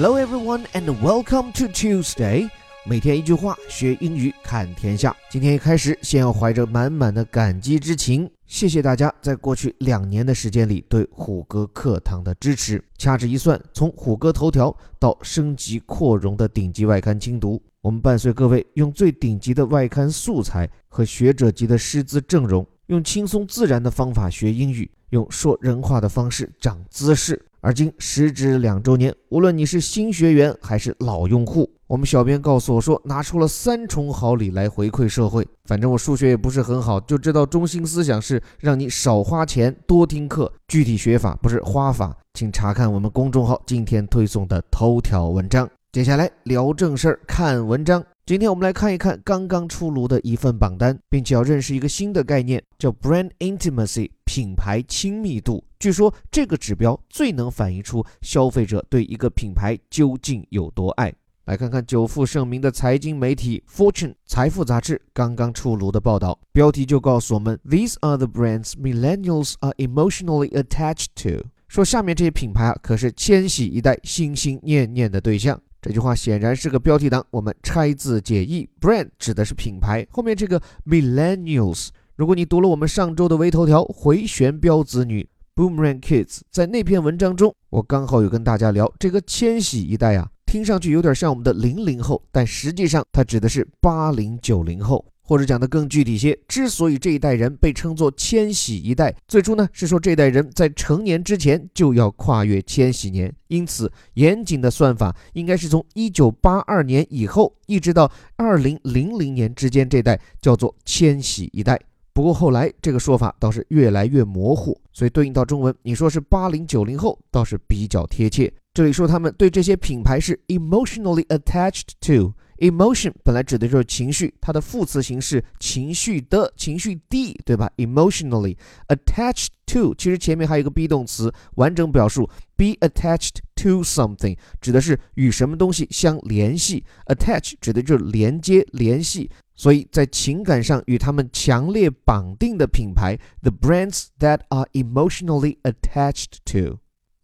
[0.00, 2.48] Hello everyone and welcome to Tuesday。
[2.86, 5.12] 每天一句话，学英语看天下。
[5.28, 12.80] 今天一开始，先要怀着满满的感激之情，谢谢大家在过去两年的时间里对虎哥课堂的支持。
[12.96, 27.44] 掐指一算，从虎哥头条到升级扩容的顶级外刊精读，我们伴随各位用最顶级的外刊素材和学者级的师资阵容，用轻松自然的方法学英语，用说人话的方式涨姿势。
[27.60, 35.46] 而今时值两周年，无论你是新学员还是老用户，我们小编告诉我说，拿出了三重好礼来回馈社会。
[35.64, 40.50] 反正我数学也不是很好，就知道中心思想是让你少花钱多听课。
[40.68, 45.68] 具体学法不是花法，请查看我们公众号今天推送的头条文章。
[45.90, 48.04] 接下来聊正事儿，看文章。
[48.28, 55.64] 今天我们来看一看刚刚出炉的一份榜单，并且要认识一个新的概念，叫 brand intimacy，品牌亲密度。
[55.78, 61.10] 据说这个指标最能反映出消费者对一个品牌究竟有多爱。
[61.46, 71.46] 来看看久负盛名的财经媒体 Fortune 财富杂志刚刚出炉的报道，标题就告诉我们：These are the brands millennials are emotionally attached to。
[71.66, 75.58] 说下面这些品牌啊，可是千禧一代心心念念的对象。
[75.80, 95.04] 这句话显然是个标题党，我们拆字解义，brand 指的是品牌，后面这个 millennials，如果你读了我们上周的微头条回旋镖子女 boomerang kids，在那篇文章中，我刚好有跟大家聊这个千禧一代啊，听上去有点像我们的零零后，但实际上它指的是八零九零后。
[95.28, 111.78] 或者讲的更具体些，之所以这一代人被称作千禧一代，最初呢是说这代人在成年之前就要跨越千禧年，因此严谨的算法应该是从一九八二年以后一直到二零零零年之间这代叫做千禧一代。
[112.14, 118.50] 不过后来这个说法倒是越来越模糊，所以对应到中文，你说是八零九零后倒是比较贴切。
[118.72, 122.32] 这里说他们对这些品牌是 emotionally attached to。
[122.58, 128.56] Emotion 本来指的就是情绪，它的副词形式情绪的情绪的，对吧？Emotionally
[128.88, 136.84] attached to，其实前面还有一个 be 动词，完整表述 be attached to something，指的是与什么东西相联系。
[137.06, 146.78] Attach 指的就是连接、联系，所以在情感上与他们强烈绑定的品牌，the brands that are emotionally attached to。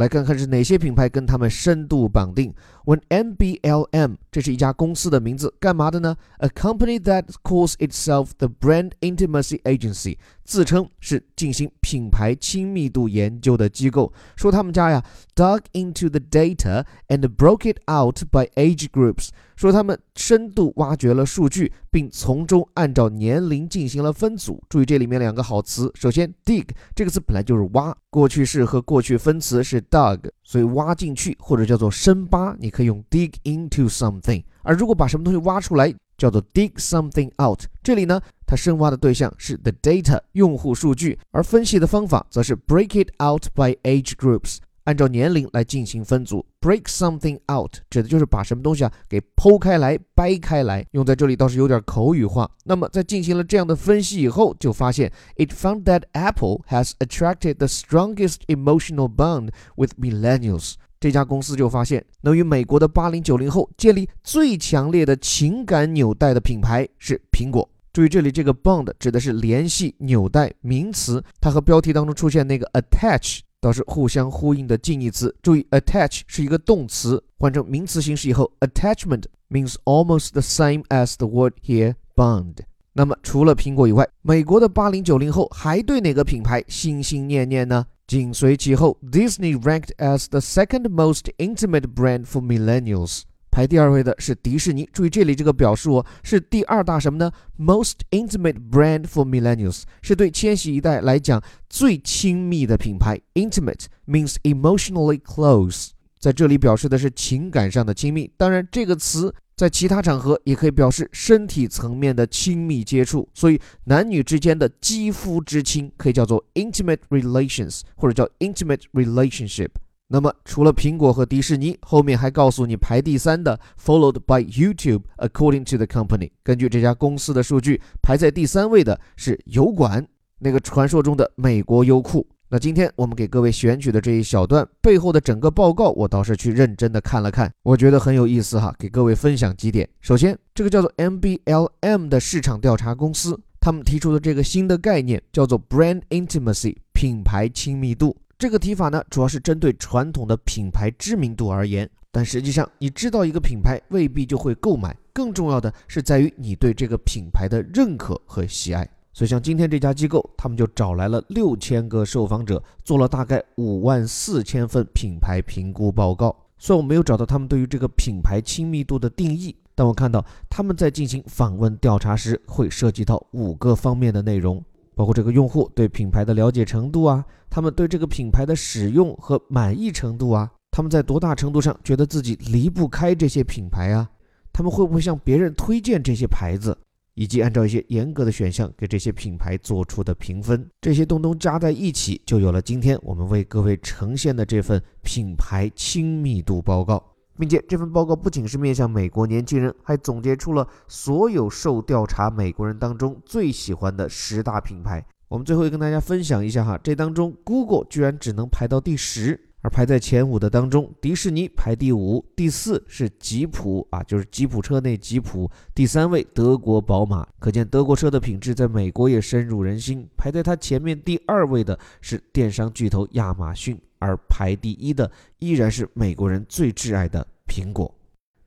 [0.00, 2.54] 来看看是哪些品牌跟他们深度绑定。
[2.86, 10.16] 问 MBLM，这是一家公司的名字，干嘛的呢？A company that calls itself the Brand Intimacy Agency，
[10.50, 14.12] 自称是进行品牌亲密度研究的机构。
[14.34, 15.00] 说他们家呀
[15.36, 19.28] ，dug into the data and broke it out by age groups。
[19.54, 24.60] 说他们深度挖掘了数据，并从中按照年龄进行了分组。
[24.68, 34.42] 注意这里面两个好词，首先 dig 这个词本来就是挖，过去式和过去分词是 dug，所以挖进去或者叫做深扒，你可以用 dig into something。
[34.62, 37.62] 而如果把什么东西挖出来，叫做 dig something out。
[37.82, 44.58] 这里呢，它深挖的对象是 the data 用户数据，而分析的方法则是 break it out by age groups。
[44.84, 52.50] 按照年龄来进行分组，break something out 指的就是把什么东西啊给剖开来、掰开来，用在这里倒是有点口语化。
[52.64, 60.74] 那么在进行了这样的分析以后，就发现 it found that Apple has attracted the strongest emotional bond with millennials。
[61.00, 67.66] 这家公司就发现，能与美国的八零九零后建立最强烈的情感纽带的品牌是苹果。
[67.90, 73.40] 注意这里这个 bond 指的是联系、纽带，名词，它和标题当中出现那个 attach。
[73.62, 75.34] 倒是互相呼应的近义词。
[75.42, 82.54] 注意，attach 是一个动词，换成名词形式以后，attachment means almost the same as the word here bond。
[82.92, 87.86] 那么除了苹果以外，美国的八零九零后还对哪个品牌心心念念呢？
[88.06, 93.22] 紧随其后，Disney ranked as the second most intimate brand for millennials。
[93.52, 94.88] 排第二位的是迪士尼。
[94.92, 103.20] 注意这里这个表述哦，是第二大什么呢？Most intimate brand for millennials 是对千禧一代来讲最亲密的品牌。
[103.34, 108.32] Intimate means emotionally close，在这里表示的是情感上的亲密。
[108.36, 113.28] 当然，这个词在其他场合也可以表示身体层面的亲密接触。
[113.34, 119.68] 所以，男女之间的肌肤之亲可以叫做 intimate relations，或者叫 intimate relationship。
[120.08, 125.02] 那么，除了苹果和迪士尼，后面还告诉你排第三的，followed by YouTube。
[125.18, 130.08] According to the company，根据这家公司的数据，排在第三位的是油管，
[130.38, 132.26] 那个传说中的美国优酷。
[132.52, 139.88] 那今天我们给各位选取的这一小段背后的整个报告，我倒是去认真的看了看，我觉得很有意思哈，给各位分享几点。
[140.00, 148.16] 首先，这个叫做 MBLM 的市场调查公司，他们提出的这个新的概念叫做 Brand Intimacy，品牌亲密度。
[148.36, 158.88] 这个提法呢，主要是针对传统的品牌知名度而言，但实际上，你知道一个品牌未必就会购买，更重要的是在于你对这个品牌的认可和喜爱。
[159.12, 166.34] 所以，像今天这家机构，他们就找来了六千个受访者，做了大概五万四千份品牌评估报告。
[166.58, 174.62] 虽然我没有找到他们对于这个品牌亲密度的定义，但我看到他们在进行访问调查时，会涉及到五个方面的内容，
[174.94, 180.50] 包括这个用户对品牌的了解程度啊，他们对这个品牌的使用和满意程度啊。
[180.70, 184.08] 他们在多大程度上觉得自己离不开这些品牌啊？
[184.52, 186.76] 他们会不会向别人推荐这些牌子？
[187.14, 197.04] 以及按照一些严格的选项给这些品牌做出的评分，这些东东加在一起，就有了今天我们为各位呈现的这份品牌亲密度报告。
[197.38, 205.02] 并且这份报告不仅是面向美国年轻人，还总结出了所有受调查美国人当中最喜欢的十大品牌。
[205.26, 209.40] 我们最后跟大家分享一下哈，这当中 Google 居然只能排到第十。
[209.62, 215.50] 而排在前五的当中，迪士尼排第五，第四是吉普啊，就是吉普车内吉普。
[215.74, 220.08] 第三位德国宝马，可见德国车的品质在美国也深入人心。
[220.16, 227.94] 排在它前面第二位的是电商巨头亚马逊，而排第一的依然是美国人最挚爱的苹果。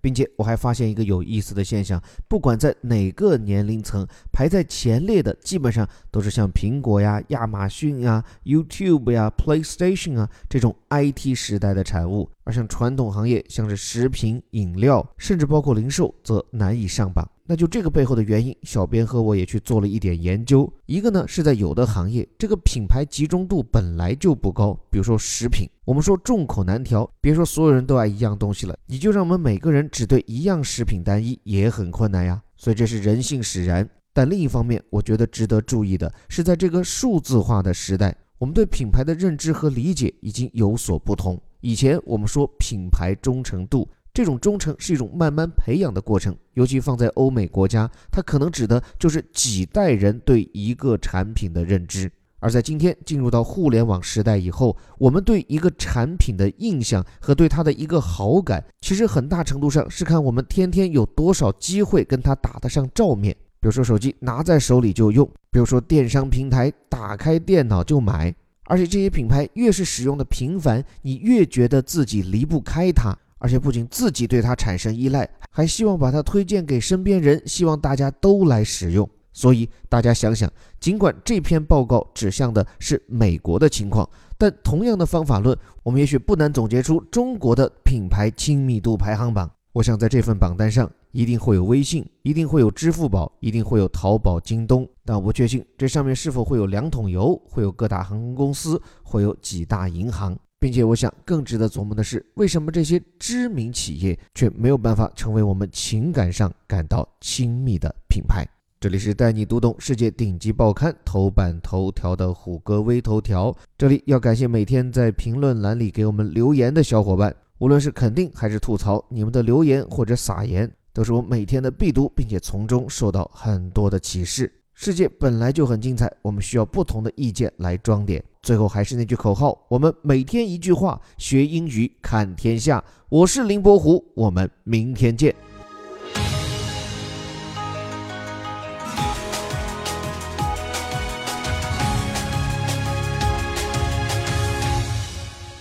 [0.04, 17.30] 并且我还发现一个有意思的现象，不管在哪个年龄层，排在前列的基本上都是像苹果呀、亚马逊呀、YouTube 呀、PlayStation 啊这种 IT 时代的产物，而像传统行业，像是食品饮料，甚至包括零售，则难以上榜。
[17.46, 20.72] 那就这个背后的原因，小编和我也去做了一点研究。
[20.86, 32.42] 一个呢是在有的行业，这个品牌集中度本来就不高，比如说食品，我们说众口难调，别说所有人都爱一样东西了，你就让我们每个人只对一样食品单一也很困难呀。
[32.56, 33.88] 所以这是人性使然。
[34.14, 41.42] 但另一方面，我觉得值得注意的是，在这个数字化的时代，我们对品牌的认知和理解已经有所不同。
[41.64, 43.90] 以前我们说品牌忠诚度。
[44.14, 52.12] 这种忠诚是一种慢慢培养的过程，尤其放在欧美国家，它可能指的就是几代人对一个产品的认知。
[52.38, 63.36] 而在今天进入到互联网时代以后，我们对一个产品的印象和对它的一个好感，其实很大程度上是看我们天天有多少机会跟它打得上照面。
[63.60, 68.36] 比如说手机拿在手里就用，比如说电商平台打开电脑就买，
[68.74, 73.16] 而且这些品牌越是使用的频繁，你越觉得自己离不开它。
[73.38, 79.08] 而且不仅自己对它产生依赖，还希望把它推荐给身边人，希望大家都来使用。
[79.32, 84.10] 所以大家想想，尽管这篇报告指向的是美国的情况，
[84.40, 89.52] 但同样的方法论，我们也许不难总结出中国的品牌亲密度排行榜。
[89.74, 100.38] 我想在这份榜单上，一定会有微信，一定会有支付宝，一定会有淘宝、京东，但我不确信这上面是否会有两桶油，会有各大航空公司，会有几大银行。
[100.60, 108.48] 并且，我想更值得琢磨的是，为什么这些知名企业却没有办法成为我们情感上感到亲密的品牌？
[108.80, 113.54] 这里是带你读懂世界顶级报刊头版头条的虎哥微头条。
[113.76, 124.52] 这里要感谢每天在评论栏里给我们留言的小伙伴，无论是肯定还是吐槽，你们的留言或者撒盐，都是我每天的必读，并且从中受到很多的启示。
[124.74, 128.22] 世界本来就很精彩，我们需要不同的意见来装点。
[128.42, 132.84] 最后还是那句口号，我们每天一句话，学英语看天下。
[133.08, 135.34] 我是林伯虎，我们明天见。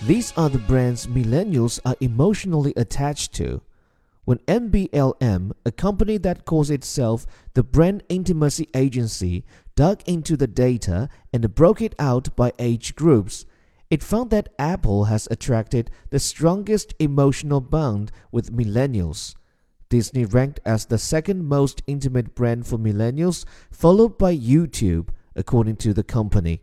[0.05, 3.61] These are the brands millennials are emotionally attached to.
[4.25, 9.45] When MBLM, a company that calls itself the Brand Intimacy Agency,
[9.77, 13.45] dug into the data and broke it out by age groups,
[13.89, 19.35] it found that Apple has attracted the strongest emotional bond with millennials.
[19.87, 25.93] Disney ranked as the second most intimate brand for millennials, followed by YouTube, according to
[25.93, 26.59] the company.